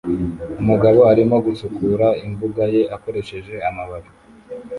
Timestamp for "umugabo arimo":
0.61-1.35